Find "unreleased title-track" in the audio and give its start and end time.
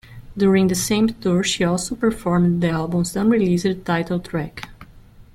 3.15-4.67